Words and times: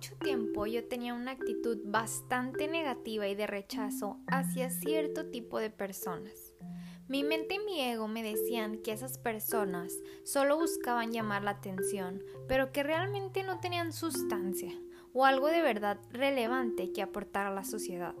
mucho 0.00 0.16
tiempo 0.16 0.64
yo 0.64 0.88
tenía 0.88 1.12
una 1.12 1.32
actitud 1.32 1.76
bastante 1.84 2.68
negativa 2.68 3.28
y 3.28 3.34
de 3.34 3.46
rechazo 3.46 4.16
hacia 4.28 4.70
cierto 4.70 5.26
tipo 5.26 5.58
de 5.58 5.68
personas. 5.68 6.54
Mi 7.06 7.22
mente 7.22 7.56
y 7.56 7.58
mi 7.58 7.82
ego 7.82 8.08
me 8.08 8.22
decían 8.22 8.78
que 8.78 8.92
esas 8.92 9.18
personas 9.18 9.92
solo 10.24 10.56
buscaban 10.56 11.12
llamar 11.12 11.44
la 11.44 11.50
atención, 11.50 12.22
pero 12.48 12.72
que 12.72 12.82
realmente 12.82 13.42
no 13.42 13.60
tenían 13.60 13.92
sustancia 13.92 14.72
o 15.12 15.26
algo 15.26 15.48
de 15.48 15.60
verdad 15.60 16.00
relevante 16.08 16.92
que 16.92 17.02
aportar 17.02 17.46
a 17.46 17.54
la 17.54 17.64
sociedad. 17.64 18.14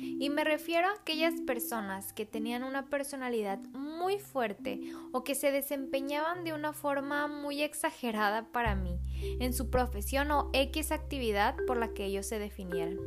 Y 0.00 0.30
me 0.30 0.44
refiero 0.44 0.88
a 0.88 0.94
aquellas 0.94 1.40
personas 1.42 2.12
que 2.12 2.26
tenían 2.26 2.62
una 2.62 2.88
personalidad 2.88 3.58
muy 3.72 4.18
fuerte 4.18 4.80
o 5.12 5.24
que 5.24 5.34
se 5.34 5.52
desempeñaban 5.52 6.44
de 6.44 6.52
una 6.52 6.72
forma 6.72 7.26
muy 7.26 7.62
exagerada 7.62 8.50
para 8.50 8.74
mí 8.74 8.98
en 9.40 9.52
su 9.52 9.70
profesión 9.70 10.30
o 10.30 10.50
X 10.52 10.92
actividad 10.92 11.56
por 11.66 11.76
la 11.76 11.92
que 11.92 12.04
ellos 12.04 12.26
se 12.26 12.38
definieran. 12.38 12.98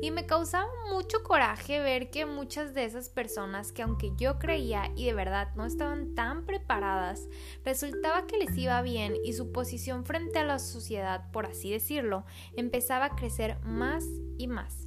Y 0.00 0.12
me 0.12 0.26
causaba 0.26 0.68
mucho 0.90 1.24
coraje 1.24 1.80
ver 1.80 2.10
que 2.10 2.24
muchas 2.24 2.72
de 2.72 2.84
esas 2.84 3.08
personas 3.08 3.72
que 3.72 3.82
aunque 3.82 4.12
yo 4.16 4.38
creía 4.38 4.92
y 4.94 5.06
de 5.06 5.14
verdad 5.14 5.48
no 5.56 5.64
estaban 5.66 6.14
tan 6.14 6.46
preparadas, 6.46 7.28
resultaba 7.64 8.26
que 8.26 8.38
les 8.38 8.56
iba 8.56 8.80
bien 8.82 9.14
y 9.24 9.32
su 9.32 9.50
posición 9.50 10.04
frente 10.04 10.38
a 10.38 10.44
la 10.44 10.60
sociedad, 10.60 11.30
por 11.32 11.46
así 11.46 11.72
decirlo, 11.72 12.24
empezaba 12.56 13.06
a 13.06 13.16
crecer 13.16 13.58
más 13.64 14.04
y 14.38 14.46
más. 14.46 14.86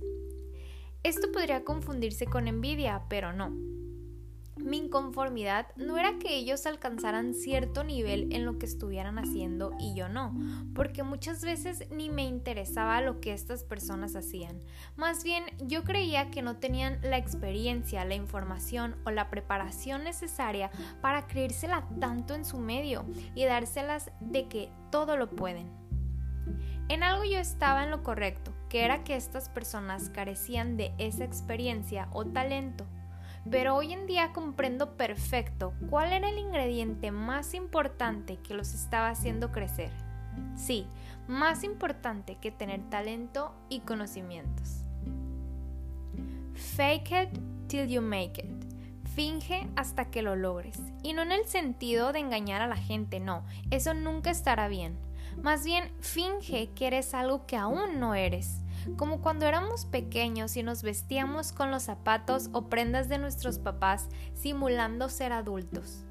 Esto 1.03 1.31
podría 1.31 1.63
confundirse 1.63 2.27
con 2.27 2.47
envidia, 2.47 3.01
pero 3.09 3.33
no. 3.33 3.49
Mi 4.57 4.77
inconformidad 4.77 5.65
no 5.75 5.97
era 5.97 6.19
que 6.19 6.35
ellos 6.35 6.67
alcanzaran 6.67 7.33
cierto 7.33 7.83
nivel 7.83 8.31
en 8.31 8.45
lo 8.45 8.59
que 8.59 8.67
estuvieran 8.67 9.17
haciendo 9.17 9.71
y 9.79 9.95
yo 9.95 10.09
no, 10.09 10.35
porque 10.75 11.01
muchas 11.01 11.43
veces 11.43 11.89
ni 11.89 12.11
me 12.11 12.25
interesaba 12.25 13.01
lo 13.01 13.19
que 13.19 13.33
estas 13.33 13.63
personas 13.63 14.15
hacían. 14.15 14.59
Más 14.95 15.23
bien 15.23 15.45
yo 15.63 15.83
creía 15.83 16.29
que 16.29 16.43
no 16.43 16.57
tenían 16.57 16.99
la 17.01 17.17
experiencia, 17.17 18.05
la 18.05 18.13
información 18.13 18.95
o 19.03 19.09
la 19.09 19.31
preparación 19.31 20.03
necesaria 20.03 20.69
para 21.01 21.25
creérsela 21.25 21.87
tanto 21.99 22.35
en 22.35 22.45
su 22.45 22.59
medio 22.59 23.05
y 23.33 23.45
dárselas 23.45 24.11
de 24.19 24.47
que 24.47 24.69
todo 24.91 25.17
lo 25.17 25.31
pueden. 25.31 25.71
En 26.89 27.01
algo 27.01 27.23
yo 27.23 27.39
estaba 27.39 27.83
en 27.83 27.89
lo 27.89 28.03
correcto, 28.03 28.53
que 28.71 28.85
era 28.85 29.03
que 29.03 29.17
estas 29.17 29.49
personas 29.49 30.09
carecían 30.11 30.77
de 30.77 30.93
esa 30.97 31.25
experiencia 31.25 32.07
o 32.13 32.23
talento. 32.23 32.85
Pero 33.49 33.75
hoy 33.75 33.91
en 33.91 34.07
día 34.07 34.31
comprendo 34.31 34.95
perfecto 34.95 35.73
cuál 35.89 36.13
era 36.13 36.29
el 36.29 36.37
ingrediente 36.37 37.11
más 37.11 37.53
importante 37.53 38.37
que 38.37 38.53
los 38.53 38.73
estaba 38.73 39.09
haciendo 39.09 39.51
crecer. 39.51 39.91
Sí, 40.55 40.87
más 41.27 41.65
importante 41.65 42.37
que 42.37 42.49
tener 42.49 42.79
talento 42.89 43.53
y 43.67 43.81
conocimientos. 43.81 44.85
Fake 46.53 47.11
it 47.11 47.39
till 47.67 47.89
you 47.89 48.01
make 48.01 48.41
it. 48.41 49.09
Finge 49.13 49.67
hasta 49.75 50.05
que 50.05 50.21
lo 50.21 50.37
logres. 50.37 50.79
Y 51.03 51.11
no 51.11 51.23
en 51.23 51.33
el 51.33 51.43
sentido 51.43 52.13
de 52.13 52.19
engañar 52.19 52.61
a 52.61 52.67
la 52.67 52.77
gente, 52.77 53.19
no, 53.19 53.43
eso 53.69 53.93
nunca 53.93 54.29
estará 54.29 54.69
bien. 54.69 54.95
Más 55.41 55.65
bien, 55.65 55.91
finge 55.99 56.69
que 56.75 56.87
eres 56.87 57.15
algo 57.15 57.47
que 57.47 57.57
aún 57.57 57.99
no 57.99 58.13
eres, 58.13 58.61
como 58.95 59.21
cuando 59.21 59.47
éramos 59.47 59.85
pequeños 59.85 60.55
y 60.55 60.61
nos 60.61 60.83
vestíamos 60.83 61.51
con 61.51 61.71
los 61.71 61.83
zapatos 61.83 62.49
o 62.53 62.69
prendas 62.69 63.09
de 63.09 63.17
nuestros 63.17 63.57
papás 63.57 64.07
simulando 64.35 65.09
ser 65.09 65.33
adultos. 65.33 66.05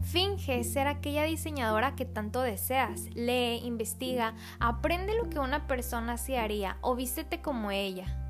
Finge 0.00 0.64
ser 0.64 0.88
aquella 0.88 1.24
diseñadora 1.24 1.94
que 1.94 2.04
tanto 2.04 2.40
deseas. 2.40 3.04
Lee, 3.14 3.60
investiga, 3.62 4.34
aprende 4.58 5.14
lo 5.14 5.28
que 5.28 5.38
una 5.38 5.66
persona 5.66 6.16
se 6.16 6.38
haría 6.38 6.78
o 6.80 6.96
vístete 6.96 7.40
como 7.42 7.70
ella. 7.70 8.21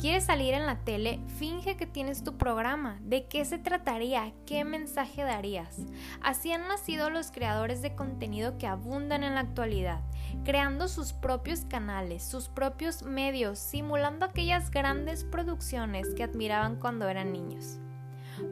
¿Quieres 0.00 0.24
salir 0.24 0.54
en 0.54 0.64
la 0.64 0.76
tele? 0.76 1.20
Finge 1.36 1.76
que 1.76 1.86
tienes 1.86 2.24
tu 2.24 2.38
programa. 2.38 2.98
¿De 3.02 3.26
qué 3.26 3.44
se 3.44 3.58
trataría? 3.58 4.32
¿Qué 4.46 4.64
mensaje 4.64 5.24
darías? 5.24 5.76
Así 6.22 6.50
han 6.52 6.66
nacido 6.68 7.10
los 7.10 7.30
creadores 7.30 7.82
de 7.82 7.94
contenido 7.94 8.56
que 8.56 8.66
abundan 8.66 9.24
en 9.24 9.34
la 9.34 9.42
actualidad, 9.42 10.00
creando 10.42 10.88
sus 10.88 11.12
propios 11.12 11.66
canales, 11.66 12.22
sus 12.22 12.48
propios 12.48 13.02
medios, 13.02 13.58
simulando 13.58 14.24
aquellas 14.24 14.70
grandes 14.70 15.24
producciones 15.24 16.14
que 16.14 16.22
admiraban 16.22 16.76
cuando 16.76 17.06
eran 17.06 17.30
niños. 17.30 17.78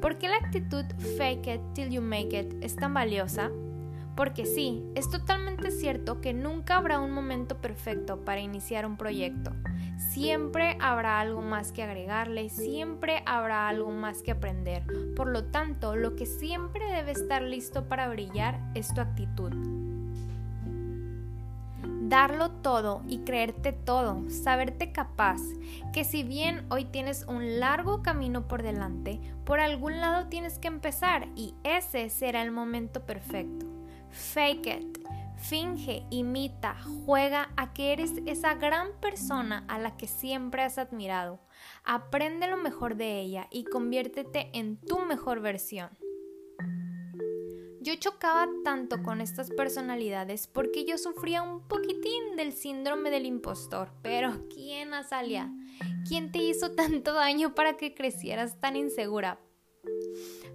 ¿Por 0.03 0.19
qué 0.19 0.28
la 0.28 0.37
actitud 0.37 0.84
fake 1.16 1.47
it 1.47 1.62
till 1.72 1.88
you 1.88 2.03
make 2.03 2.38
it 2.38 2.62
es 2.62 2.76
tan 2.76 2.92
valiosa? 2.92 3.50
Porque 4.18 4.46
sí, 4.46 4.82
es 4.96 5.08
totalmente 5.08 5.70
cierto 5.70 6.20
que 6.20 6.34
nunca 6.34 6.76
habrá 6.76 6.98
un 6.98 7.12
momento 7.12 7.58
perfecto 7.58 8.24
para 8.24 8.40
iniciar 8.40 8.84
un 8.84 8.96
proyecto. 8.96 9.52
Siempre 9.96 10.76
habrá 10.80 11.20
algo 11.20 11.40
más 11.40 11.70
que 11.70 11.84
agregarle, 11.84 12.48
siempre 12.48 13.22
habrá 13.26 13.68
algo 13.68 13.92
más 13.92 14.22
que 14.22 14.32
aprender. 14.32 14.82
Por 15.14 15.28
lo 15.28 15.44
tanto, 15.44 15.94
lo 15.94 16.16
que 16.16 16.26
siempre 16.26 16.84
debe 16.92 17.12
estar 17.12 17.42
listo 17.42 17.84
para 17.84 18.08
brillar 18.08 18.58
es 18.74 18.92
tu 18.92 19.00
actitud. 19.00 19.52
Darlo 22.08 22.50
todo 22.50 23.02
y 23.06 23.18
creerte 23.18 23.72
todo, 23.72 24.28
saberte 24.30 24.90
capaz, 24.90 25.40
que 25.92 26.02
si 26.02 26.24
bien 26.24 26.66
hoy 26.70 26.86
tienes 26.86 27.24
un 27.28 27.60
largo 27.60 28.02
camino 28.02 28.48
por 28.48 28.64
delante, 28.64 29.20
por 29.44 29.60
algún 29.60 30.00
lado 30.00 30.26
tienes 30.26 30.58
que 30.58 30.66
empezar 30.66 31.28
y 31.36 31.54
ese 31.62 32.10
será 32.10 32.42
el 32.42 32.50
momento 32.50 33.06
perfecto. 33.06 33.67
Fake 34.18 34.66
it 34.66 35.08
Finge, 35.38 36.04
imita, 36.10 36.76
juega 37.06 37.50
a 37.56 37.72
que 37.72 37.92
eres 37.92 38.12
esa 38.26 38.54
gran 38.54 38.88
persona 39.00 39.64
a 39.68 39.78
la 39.78 39.96
que 39.96 40.06
siempre 40.06 40.62
has 40.62 40.78
admirado. 40.78 41.40
Aprende 41.84 42.48
lo 42.48 42.56
mejor 42.56 42.96
de 42.96 43.20
ella 43.20 43.46
y 43.50 43.64
conviértete 43.64 44.50
en 44.52 44.76
tu 44.78 44.98
mejor 44.98 45.40
versión. 45.40 45.90
Yo 47.80 47.94
chocaba 47.94 48.48
tanto 48.64 49.02
con 49.02 49.20
estas 49.20 49.50
personalidades 49.50 50.48
porque 50.48 50.84
yo 50.84 50.98
sufría 50.98 51.42
un 51.42 51.66
poquitín 51.66 52.36
del 52.36 52.52
síndrome 52.52 53.10
del 53.10 53.24
impostor. 53.24 53.92
Pero 54.02 54.48
¿quién, 54.52 54.92
Azalia? 54.92 55.50
¿Quién 56.06 56.32
te 56.32 56.38
hizo 56.38 56.72
tanto 56.72 57.14
daño 57.14 57.54
para 57.54 57.76
que 57.76 57.94
crecieras 57.94 58.60
tan 58.60 58.76
insegura? 58.76 59.38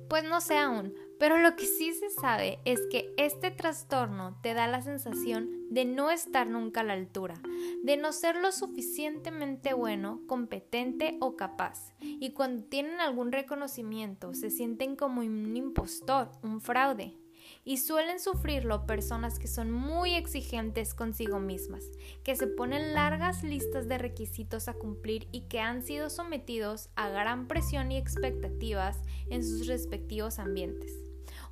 Pues 0.09 0.25
no 0.25 0.41
sé 0.41 0.57
aún, 0.57 0.93
pero 1.23 1.37
lo 1.37 1.55
que 1.55 1.65
sí 1.65 1.93
se 1.93 2.09
sabe 2.09 2.59
es 2.65 2.81
que 2.91 3.13
este 3.15 3.49
trastorno 3.49 4.37
te 4.41 4.53
da 4.53 4.67
la 4.67 4.81
sensación 4.81 5.49
de 5.69 5.85
no 5.85 6.11
estar 6.11 6.49
nunca 6.49 6.81
a 6.81 6.83
la 6.83 6.91
altura, 6.91 7.35
de 7.81 7.95
no 7.95 8.11
ser 8.11 8.35
lo 8.35 8.51
suficientemente 8.51 9.73
bueno, 9.73 10.19
competente 10.27 11.15
o 11.21 11.37
capaz. 11.37 11.93
Y 12.01 12.33
cuando 12.33 12.65
tienen 12.65 12.99
algún 12.99 13.31
reconocimiento 13.31 14.33
se 14.33 14.49
sienten 14.49 14.97
como 14.97 15.21
un 15.21 15.55
impostor, 15.55 16.29
un 16.43 16.59
fraude 16.59 17.15
y 17.63 17.77
suelen 17.77 18.19
sufrirlo 18.19 18.85
personas 18.85 19.39
que 19.39 19.47
son 19.47 19.71
muy 19.71 20.15
exigentes 20.15 20.93
consigo 20.93 21.39
mismas, 21.39 21.85
que 22.25 22.35
se 22.35 22.47
ponen 22.47 22.93
largas 22.93 23.43
listas 23.43 23.87
de 23.87 23.97
requisitos 23.97 24.67
a 24.67 24.73
cumplir 24.73 25.29
y 25.31 25.47
que 25.47 25.61
han 25.61 25.83
sido 25.83 26.09
sometidos 26.09 26.89
a 26.95 27.07
gran 27.07 27.47
presión 27.47 27.93
y 27.93 27.97
expectativas 27.97 28.99
en 29.29 29.41
sus 29.41 29.67
respectivos 29.67 30.37
ambientes. 30.37 31.02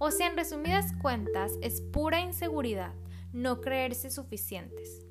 O 0.03 0.09
sea, 0.09 0.25
en 0.25 0.35
resumidas 0.35 0.93
cuentas, 0.99 1.59
es 1.61 1.79
pura 1.79 2.21
inseguridad, 2.21 2.91
no 3.33 3.61
creerse 3.61 4.09
suficientes. 4.09 5.05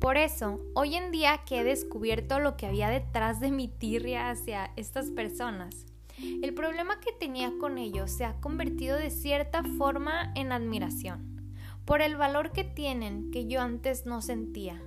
Por 0.00 0.16
eso, 0.16 0.60
hoy 0.74 0.96
en 0.96 1.12
día 1.12 1.42
que 1.46 1.60
he 1.60 1.64
descubierto 1.64 2.40
lo 2.40 2.56
que 2.56 2.66
había 2.66 2.88
detrás 2.88 3.38
de 3.38 3.52
mi 3.52 3.68
tirria 3.68 4.30
hacia 4.30 4.72
estas 4.74 5.12
personas, 5.12 5.86
el 6.42 6.52
problema 6.52 6.98
que 6.98 7.12
tenía 7.12 7.52
con 7.60 7.78
ellos 7.78 8.10
se 8.10 8.24
ha 8.24 8.40
convertido 8.40 8.96
de 8.96 9.10
cierta 9.10 9.62
forma 9.62 10.32
en 10.34 10.50
admiración, 10.50 11.54
por 11.84 12.02
el 12.02 12.16
valor 12.16 12.50
que 12.50 12.64
tienen 12.64 13.30
que 13.30 13.46
yo 13.46 13.60
antes 13.60 14.04
no 14.04 14.20
sentía, 14.20 14.82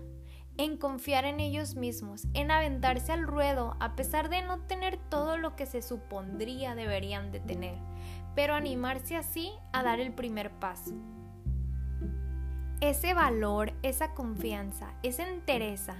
en 0.63 0.77
confiar 0.77 1.25
en 1.25 1.39
ellos 1.39 1.73
mismos, 1.73 2.27
en 2.35 2.51
aventarse 2.51 3.11
al 3.11 3.23
ruedo 3.23 3.75
a 3.79 3.95
pesar 3.95 4.29
de 4.29 4.43
no 4.43 4.59
tener 4.59 4.97
todo 4.97 5.35
lo 5.35 5.55
que 5.55 5.65
se 5.65 5.81
supondría 5.81 6.75
deberían 6.75 7.31
de 7.31 7.39
tener, 7.39 7.75
pero 8.35 8.53
animarse 8.53 9.15
así 9.15 9.51
a 9.73 9.81
dar 9.81 9.99
el 9.99 10.13
primer 10.13 10.51
paso. 10.51 10.93
Ese 12.79 13.15
valor, 13.15 13.73
esa 13.81 14.13
confianza, 14.13 14.93
esa 15.01 15.27
entereza, 15.27 15.95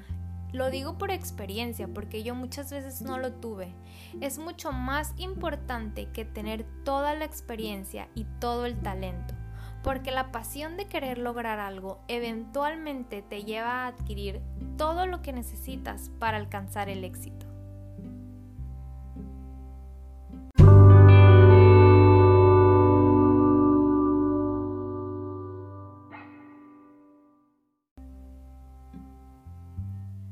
lo 0.51 0.69
digo 0.69 0.95
por 0.99 1.09
experiencia, 1.09 1.87
porque 1.87 2.21
yo 2.21 2.35
muchas 2.35 2.69
veces 2.71 3.01
no 3.01 3.17
lo 3.17 3.33
tuve. 3.33 3.73
Es 4.19 4.37
mucho 4.37 4.71
más 4.71 5.13
importante 5.17 6.09
que 6.11 6.23
tener 6.23 6.65
toda 6.83 7.15
la 7.15 7.25
experiencia 7.25 8.09
y 8.13 8.25
todo 8.39 8.67
el 8.67 8.77
talento, 8.79 9.33
porque 9.83 10.11
la 10.11 10.31
pasión 10.31 10.77
de 10.77 10.85
querer 10.85 11.17
lograr 11.17 11.59
algo 11.59 11.99
eventualmente 12.07 13.21
te 13.21 13.43
lleva 13.43 13.83
a 13.83 13.87
adquirir 13.87 14.41
todo 14.77 15.05
lo 15.05 15.21
que 15.21 15.33
necesitas 15.33 16.09
para 16.19 16.37
alcanzar 16.37 16.89
el 16.89 17.03
éxito. 17.03 17.45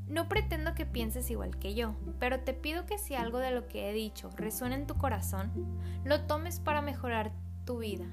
No 0.07 0.27
pretendo 0.27 0.73
que 0.73 0.85
pienses 0.85 1.29
igual 1.31 1.57
que 1.57 1.75
yo, 1.75 1.95
pero 2.19 2.41
te 2.41 2.53
pido 2.53 2.85
que 2.85 2.97
si 2.97 3.15
algo 3.15 3.37
de 3.37 3.51
lo 3.51 3.67
que 3.67 3.89
he 3.89 3.93
dicho 3.93 4.29
resuena 4.35 4.75
en 4.75 4.85
tu 4.85 4.95
corazón, 4.95 5.51
lo 6.03 6.25
tomes 6.25 6.59
para 6.59 6.81
mejorar 6.81 7.31
tu 7.63 7.77
vida, 7.77 8.05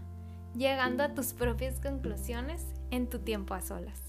llegando 0.56 1.02
a 1.02 1.14
tus 1.14 1.32
propias 1.32 1.80
conclusiones 1.80 2.64
en 2.90 3.08
tu 3.08 3.18
tiempo 3.18 3.54
a 3.54 3.60
solas. 3.60 4.00